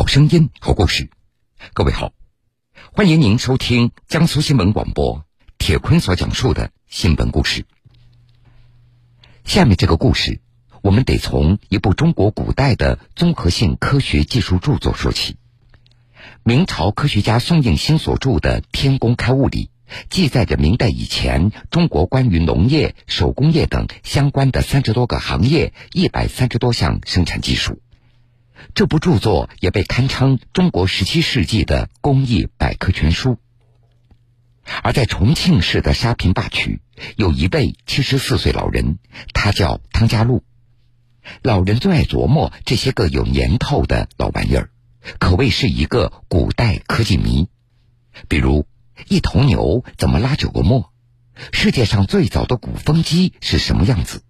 [0.00, 1.10] 好声音，好故事。
[1.74, 2.14] 各位好，
[2.94, 5.26] 欢迎您收听江苏新闻广播
[5.58, 7.66] 铁坤所讲述的新闻故事。
[9.44, 10.40] 下面这个故事，
[10.80, 15.36] 我们得从一部中国古代的综合性科学技术著作说起。
[16.44, 19.68] 明朝科学家宋应星所著的《天工开物》里，
[20.08, 27.82] 记载着明代以前中国关于农业、手工业等相关的三十多个行业、一百三十多项生产技术。
[28.74, 33.38] 这部著作也被堪称中国十七世纪的工艺百科全书。
[34.82, 36.80] 而在重庆市的沙坪坝区，
[37.16, 38.98] 有一位七十四岁老人，
[39.32, 40.44] 他叫汤家禄。
[41.42, 44.70] 老人最爱琢磨这些个有年头的老玩意儿，
[45.18, 47.48] 可谓是一个古代科技迷。
[48.28, 48.66] 比如，
[49.08, 50.92] 一头牛怎么拉九个磨？
[51.52, 54.22] 世界上最早的鼓风机是什么样子？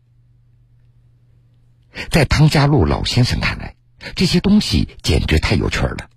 [2.10, 3.74] 在汤家禄老先生看来，
[4.14, 6.08] 这些东西简直太有趣了。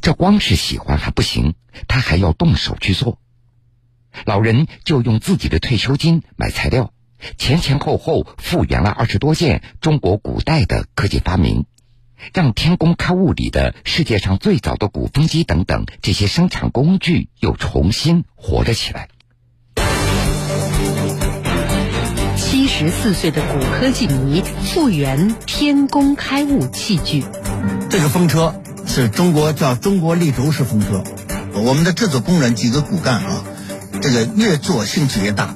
[0.00, 1.54] 这光是喜欢还不行，
[1.88, 3.18] 他还要动手去做。
[4.24, 6.92] 老人就用自己的退休金买材料，
[7.36, 11.66] 前前后后复原了二十多件中国古代的科技发明，
[12.32, 19.08] 让天工开物里的世界上最早的鼓风机等等这些生产工具又重新活了起来。
[22.76, 27.24] 十四岁的古科技迷复原天工开物器具。
[27.88, 31.04] 这个风车是中国叫中国立轴式风车，
[31.52, 33.44] 我们的制作工人几个骨干啊，
[34.02, 35.54] 这个越做兴趣越大。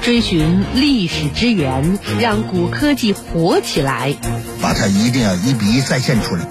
[0.00, 4.14] 追寻历史之源，让古科技活起来。
[4.62, 6.48] 把它一定要一比一再现出来，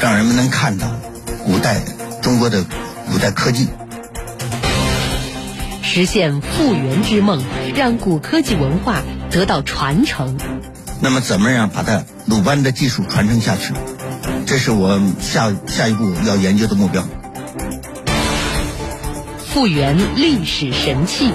[0.00, 0.86] 让人们能看到
[1.44, 1.82] 古代
[2.22, 2.64] 中国的
[3.12, 3.68] 古代科技。
[5.88, 7.42] 实现复原之梦，
[7.74, 10.36] 让古科技文化得到传承。
[11.00, 13.72] 那么，怎么样把它鲁班的技术传承下去？
[14.44, 17.08] 这是我下下一步要研究的目标。
[19.38, 21.32] 复原历史神器，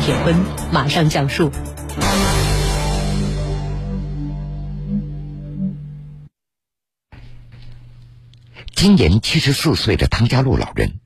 [0.00, 0.36] 铁坤
[0.70, 1.50] 马上讲述。
[8.72, 11.00] 今年七十四岁的汤家禄老人。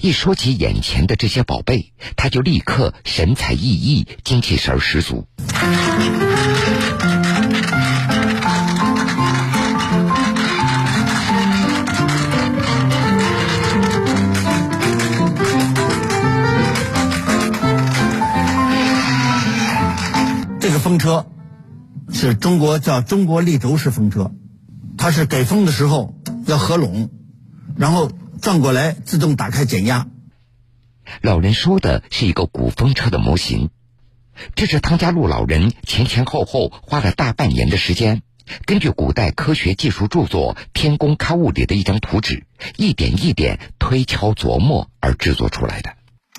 [0.00, 5.26] 一说起眼前的这些宝贝，他就立刻神采奕奕、精气神十足。
[20.58, 21.26] 这个风车
[22.12, 24.32] 是中国叫中国立轴式风车，
[24.96, 26.14] 它是给风的时候
[26.46, 27.10] 要合拢，
[27.76, 28.10] 然后。
[28.42, 30.08] 转过来，自动打开减压。
[31.20, 33.70] 老人说的是一个古风车的模型，
[34.56, 38.22] 这是汤家路老人前前后后花了大半年的时间，
[38.66, 42.42] 根据古代科学技术著作《天工开物》里的一张图纸，
[42.76, 45.92] 一点一点推敲琢磨而制作出来的。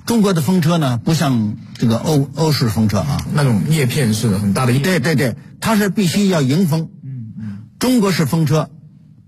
[0.05, 4.77] 中国的风车呢，不像这个欧欧式风车啊，那种叶片式的很大的。
[4.77, 6.89] 对对对，它是必须要迎风。
[7.01, 8.69] 嗯嗯，中国式风车。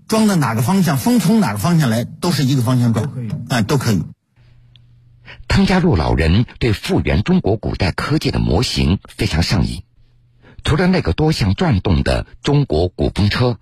[0.08, 3.10] 装在哪个方向，风从哪个方向来，都是一个方向转，
[3.48, 4.02] 哎，都可以。
[5.48, 9.82] 汤家禄老人对复原中国古代科技的模型非常上瘾。
[10.62, 13.58] 除了那个多项转动的中国古风车，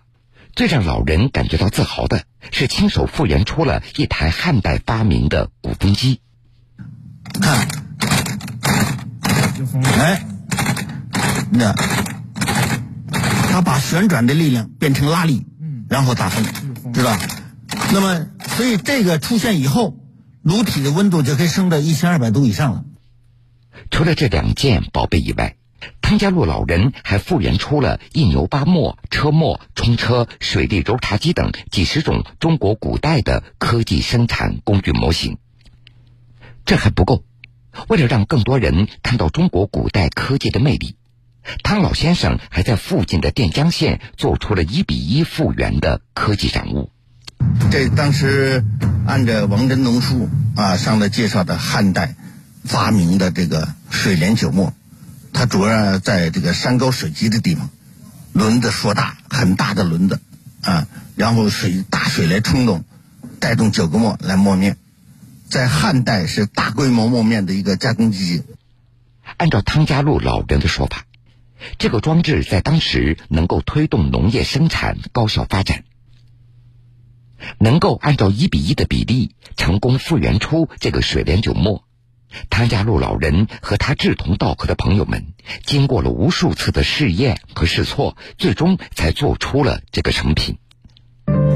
[0.54, 6.20] 最让老人感觉到自豪的是亲手复原出了一台汉代发明的鼓风机。
[7.40, 7.66] 看，
[9.98, 10.26] 哎，
[11.50, 11.74] 那
[13.50, 15.46] 他把旋转的力量变成拉力。
[15.94, 16.44] 然后打风，
[16.92, 17.16] 对吧？
[17.92, 19.96] 那么，所以这个出现以后，
[20.42, 22.84] 炉体的温度就可以升到一千二百度以上了。
[23.92, 25.54] 除了这两件宝贝以外，
[26.02, 35.38] 汤家路老人还复原出了一牛八墨、车磨、冲车、水利揉茶机等几十种中国古代的科技生产工具模型。
[36.64, 37.22] 这还不够，
[37.86, 40.96] 为了让更多人看到中国古代科技的魅力。
[41.62, 46.90] 汤老先生还在附近的垫江县做出了一比一复原的科技展物。
[47.70, 48.64] 这当时
[49.06, 52.14] 按照王真农书啊上的介绍的汉代
[52.64, 54.72] 发明的这个水帘九磨，
[55.32, 57.68] 它主要在这个山高水急的地方，
[58.32, 60.20] 轮子硕大，很大的轮子
[60.62, 60.86] 啊，
[61.16, 62.84] 然后水大水来冲动，
[63.38, 64.78] 带动九个磨来磨面，
[65.50, 68.42] 在汉代是大规模磨面的一个加工机器。
[69.36, 71.04] 按照汤家路老人的说法。
[71.78, 75.84] 这个装置在当时能够推动农业生产高效发展，
[77.58, 81.84] 能够按照一比一的比例成功复原出这个水帘九磨，
[82.50, 85.34] 汤家路老人和他志同道合的朋友们，
[85.64, 90.58] 经过了无数次的试验和试错，最终才做出了这个成品。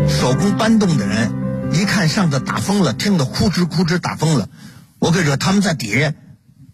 [0.09, 4.49] 手工搬动的人，一看上头打风了，听得哭哧哭哧打风了。
[4.99, 6.15] 我跟你说，他们在底下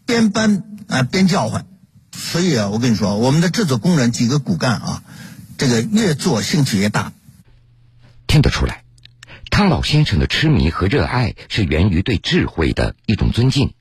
[0.07, 1.67] 边搬啊边叫唤。
[2.17, 5.03] 所以啊，我跟你说，我们的制作工人几个骨干啊，
[5.59, 7.13] 这个越做兴趣越大。
[8.27, 8.85] 听得出来，
[9.51, 13.75] 汤老先生的痴迷和热爱是源于对智慧的一种尊敬。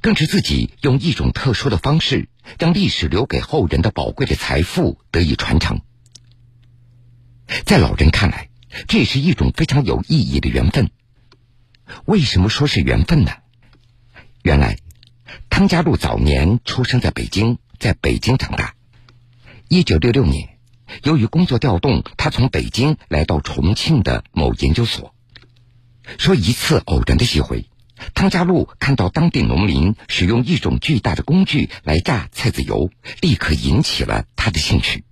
[0.00, 5.80] 更是自己用一种特殊的方式，让历史留给后人的宝贵的财富得以传承。
[7.66, 8.48] 在老人看来，
[8.86, 10.90] 这也是一种非常有意义的缘分。
[12.04, 13.32] 为什么说是缘分呢？
[14.42, 14.78] 原来，
[15.50, 18.74] 汤家禄早年出生在北京，在北京长大。
[19.68, 20.58] 一九六六年，
[21.02, 25.14] 由于工作调动，他从北京来到重庆的某研究所。
[26.18, 27.68] 说一次偶然的机会。
[28.14, 32.90] 汤家禄看到当地农民使用一种巨大的工具来榨菜籽油，
[33.20, 35.04] 立刻引起了他的兴趣。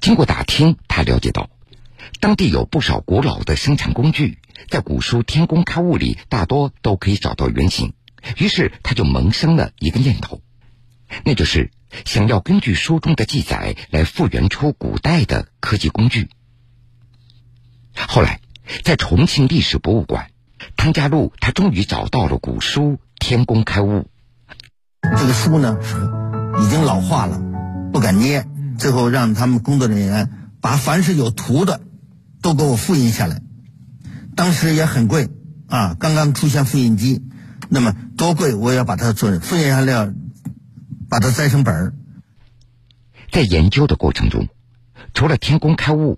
[0.00, 1.48] 经过打听，他了解到，
[2.18, 7.92] 当地有不少古老的生产工具，在古书《天工开物》里大多都可以找到原型。
[8.36, 10.42] 于是他就萌生了一个念头，
[11.24, 11.70] 那就是
[12.04, 16.28] 想要根据书中的记载来复原出古代的科技工具。
[17.94, 18.40] 后来，
[18.84, 20.30] 在重庆历史博物馆。
[20.76, 24.06] 汤家禄他终于找到了古书《天工开物》。
[25.18, 25.78] 这个书呢
[26.62, 27.40] 已经老化了，
[27.92, 28.46] 不敢捏。
[28.78, 31.80] 最后让他们工作人员把凡是有图的
[32.42, 33.40] 都给我复印下来。
[34.36, 35.30] 当时也很贵
[35.66, 37.22] 啊，刚刚出现复印机，
[37.70, 40.12] 那么多贵我也要把它做复印下来，
[41.08, 41.94] 把它摘成本儿。
[43.30, 44.48] 在研究的过程中，
[45.14, 46.14] 除了《天工开物》。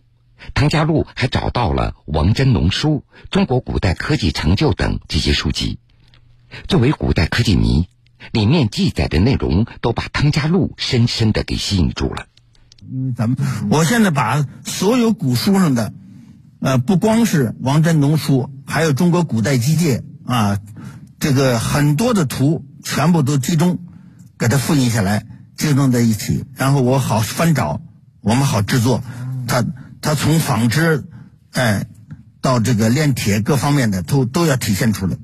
[0.54, 5.78] 唐家路还找到了《王真农书》《中国古代科技成就》等这些书籍。
[6.66, 7.86] 作为古代科技迷，
[8.32, 12.26] 里面记载的内容都把汤家路深深的给吸引住了。
[12.92, 13.38] 嗯，咱们
[13.70, 15.94] 我现在把所有古书上的，
[16.58, 20.58] 呃，不光是《王真农书》，还有《中国古代机械》啊，
[21.22, 23.78] 这个很多的图全部都集中，
[24.40, 25.24] 给它复印下来，
[25.56, 27.80] 集中在一起，然后我好翻找，
[28.22, 29.04] 我们好制作
[29.46, 29.64] 它。
[30.00, 31.04] 它从纺织，
[31.52, 31.86] 哎，
[32.40, 35.16] 到这个炼铁各方面的都都要体现出来。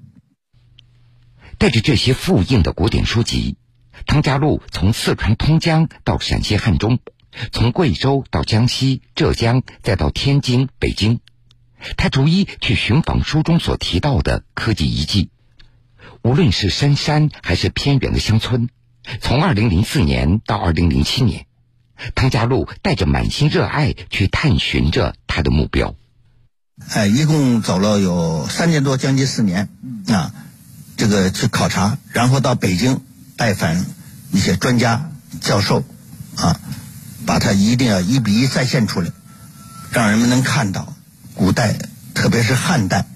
[1.58, 3.56] 带着这些复印的古典书籍，
[4.06, 7.00] 汤家禄从四川通江到陕西汉中，
[7.50, 11.18] 从贵州到江西、浙江，再到天津、北京，
[11.96, 15.32] 他逐一去寻访书中所提到的科技遗迹。
[16.22, 18.68] 无论是深山还是偏远的乡村，
[19.20, 21.46] 从二零零四年到二零零七年。
[22.14, 25.96] 汤家禄带着满心热爱去探寻着他的目标。
[26.90, 29.68] 哎，一共走了有三年多，将近四年
[30.06, 30.32] 啊，
[30.96, 33.00] 这个去考察，然后到北京
[33.36, 33.84] 拜访
[34.30, 35.10] 一些专家、
[35.40, 35.82] 教授
[36.36, 36.60] 啊，
[37.26, 39.10] 把它一定要一比一再现出来，
[39.90, 40.94] 让人们能看到
[41.34, 41.76] 古代，
[42.14, 43.06] 特别是汉代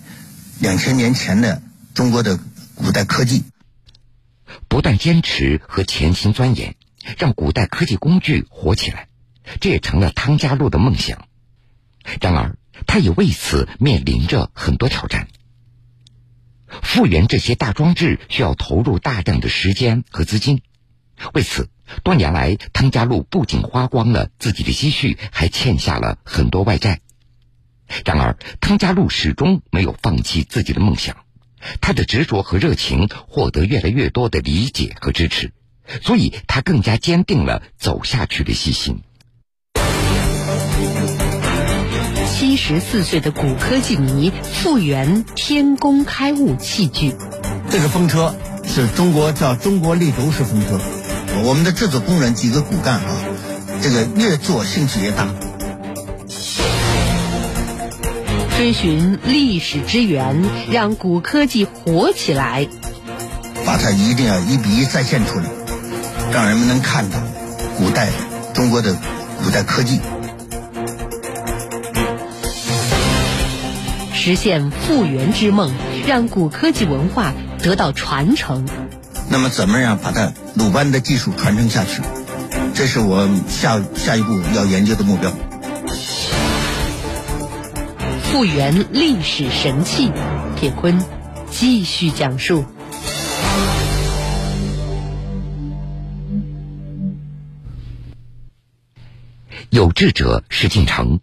[0.58, 1.62] 两千年前的
[1.94, 2.36] 中国的
[2.74, 3.44] 古代科技。
[4.68, 6.76] 不断坚持和潜心钻研。
[7.18, 9.08] 让古代科技工具火起来，
[9.60, 11.26] 这也成了汤家禄的梦想。
[12.20, 15.26] 然而，他也为此面临着很多挑战。
[16.68, 20.62] 复原这些大装置需要投入大量的时间和资金，
[21.34, 21.70] 为此，
[22.04, 27.00] 多年来汤家禄不仅花光了自己的积蓄，还欠下了很多外债。
[28.04, 31.21] 然而，汤家禄始终没有放弃自己的梦想，
[31.80, 35.52] 他的执着和热情获得越来越多的理解和支持。
[36.02, 39.02] 所以他更加坚定了走下去的信心。
[42.34, 47.14] 七十四岁的古科技迷复原天工开物器具。
[47.70, 50.80] 这个风车是中国叫中国立轴式风车。
[51.44, 53.16] 我们的制作工人几个骨干啊，
[53.82, 55.34] 这个越做兴趣越大。
[58.62, 60.40] 追寻历史之源，
[60.70, 62.68] 让古科技活起来。
[63.66, 65.46] 把它一定要一比一再现出来。
[66.32, 67.18] 让人们能看到
[67.76, 68.10] 古代
[68.54, 68.96] 中国的
[69.42, 69.98] 古代科技，
[74.14, 75.72] 实现复原之梦，
[76.06, 77.32] 让古科技文化
[77.64, 78.68] 得到传承。
[79.28, 82.00] 那么，怎么样把它鲁班的技术传承下去？
[82.74, 85.32] 这是我下下一步要研究的目标。
[88.32, 90.10] 复原历史神器，
[90.56, 90.98] 铁坤
[91.50, 92.64] 继续讲述。
[99.68, 101.20] 有志者事竟成，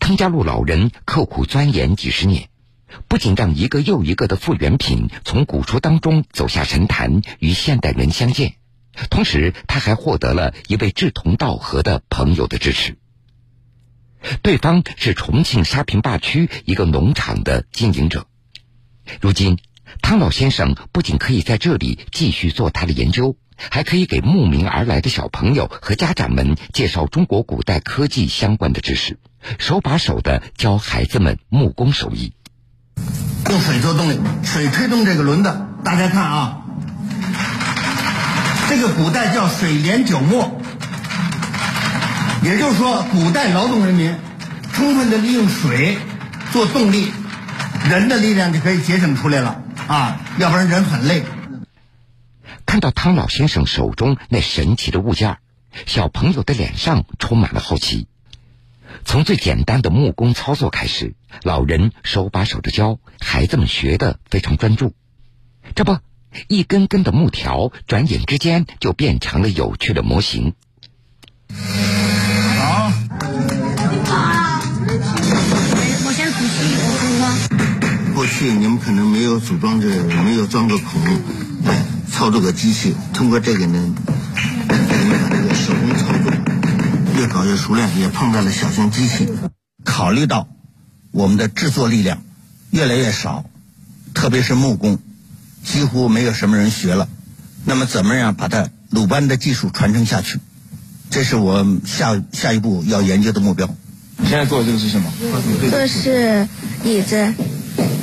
[0.00, 2.50] 汤家禄老人刻苦钻研几十年，
[3.08, 8.56] 不仅让一个又一个的复原品从古书当中走下神坛与现代人相见，
[9.08, 12.98] 同时他还获得了一位志同道合的朋友的支持。
[14.42, 18.26] 对方是重庆沙坪坝区一个农场的经营者。
[19.20, 19.58] 如今，
[20.02, 23.36] 汤老先生不仅可以在这里继续做他的研究，
[23.70, 29.18] 还可以给慕名而来的小朋友和家长们介绍中国古代科技相关的知识，
[29.58, 32.34] 手把手的教孩子们木工手艺。
[33.48, 35.56] 用水做动力，水推动这个轮子。
[35.84, 36.66] 大家看啊，
[38.68, 40.60] 这个古代叫水帘九磨，
[42.44, 44.14] 也就是说，古代劳动人民
[44.72, 45.98] 充分的利用水
[46.52, 47.12] 做动力，
[47.90, 51.24] 人的力量就可以节省出来了啊，要不然人很累。
[52.64, 55.38] 看到汤老先生手中那神奇的物件，
[55.86, 58.06] 小朋友的脸上充满了好奇。
[59.04, 64.94] 从最简单的木工操作开始，老人手把手的教，孩子们学的非常专注。
[65.74, 65.98] 这不，
[66.46, 70.54] 一根根的木条，转眼之间就变成了有趣的模型。
[78.38, 79.88] 去你们可能没有组装这，
[80.22, 81.00] 没有装个孔，
[82.08, 83.96] 操作个机器，通过这个呢，你
[84.68, 86.32] 把这个手工操作
[87.18, 89.28] 越搞越熟练，也碰到了小型机器。
[89.84, 90.46] 考虑到
[91.10, 92.22] 我们的制作力量
[92.70, 93.44] 越来越少，
[94.14, 95.00] 特别是木工，
[95.64, 97.08] 几乎没有什么人学了。
[97.64, 100.38] 那么怎么样把它鲁班的技术传承下去？
[101.10, 103.68] 这是我下下一步要研究的目标。
[104.16, 105.12] 你现在做的这个是什么？
[105.72, 106.46] 这是
[106.84, 107.34] 椅子，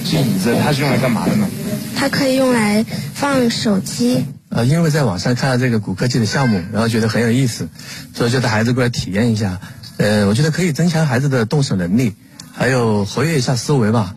[0.04, 1.48] 是椅子，它是用来干嘛的呢？
[1.96, 4.26] 它可以用来放手机。
[4.50, 7.70] 呃，因为在网上看到这个古科技的项目，然后觉得很有意思，
[8.14, 9.60] 所以就带孩子过来体验一下。
[9.98, 12.14] 呃，我觉得可以增强孩子的动手能力，
[12.54, 14.16] 还有活跃一下思维吧。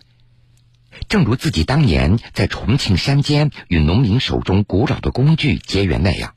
[1.07, 6.33] 正如自己当年在重庆山间与农民手中古老的工具结缘那样，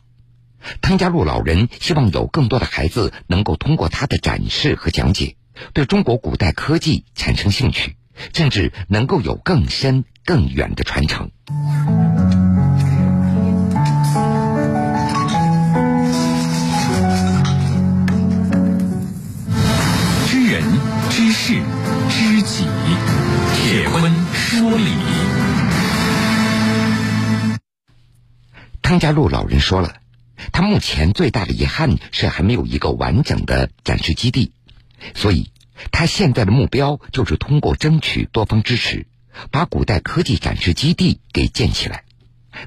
[0.80, 5.36] 汤家路老人希望有更多的孩子能够通过他的展示和讲解，
[5.74, 7.96] 对中国古代科技产生兴趣，
[8.34, 11.30] 甚至能够有更深更远的传承。
[20.26, 20.62] 知人
[21.10, 21.54] 知事
[22.08, 22.64] 知己，
[23.54, 24.92] 铁坤说理。
[28.80, 29.94] 汤家路老人说了，
[30.52, 34.52] 他目前最大的遗憾是还没有一个完整的展示基地，
[35.14, 35.50] 所以
[35.90, 39.06] 他现在的目标就是通过争取多方支持，
[39.50, 42.04] 把古代科技展示基地给建起来，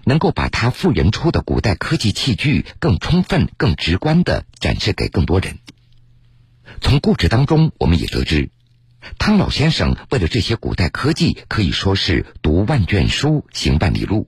[0.03, 5.59] 能够把他复原出的古代科技器具更充分、更直观的展示给更多人。
[6.81, 8.49] 从故事当中，我们也得知，
[9.17, 14.27] 汤老先生为了这些古代科技，可以说是读万卷书，行万里路。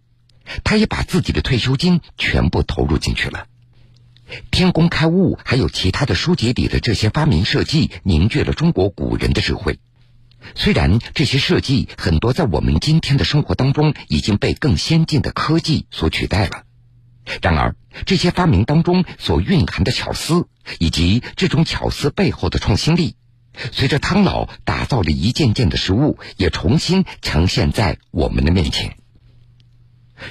[0.64, 3.48] 他也把自己的退休金全部投入进去了。
[4.52, 9.80] 天工开物，还有其他的书籍里的这些发明设计，凝聚了中国古人的智慧。
[10.56, 16.64] 虽然这些设计很多在我们今天的生活当中已经被更先进的科技所取代了，
[17.42, 20.48] 然而这些发明当中所蕴含的巧思，
[20.80, 23.16] 以及这种巧思背后的创新力，
[23.72, 28.96] 随着汤老打造了一件件的实物，也重新呈现在我们的面前。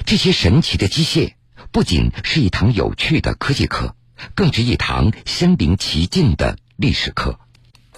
[0.05, 1.33] 这些神奇的机械，
[1.71, 3.95] 不仅是一堂有趣的科技课，
[4.35, 7.39] 更是一堂身临其境的历史课。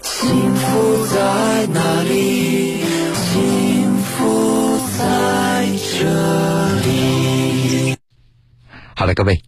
[0.02, 2.82] 幸福在哪里？
[3.14, 5.66] 幸福在
[5.98, 7.96] 这里。
[8.96, 9.44] 好了，各位，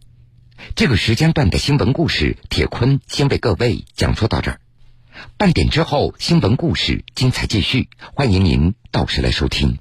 [0.76, 4.60] 这个时间段的新闻故事，铁坤先为各位讲述到这儿。
[5.38, 9.80] 半点之后，新闻故事精彩继续，欢迎您到时来收听。